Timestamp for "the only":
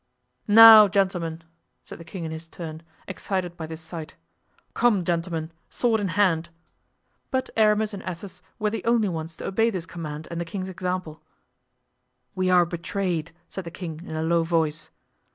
8.71-9.09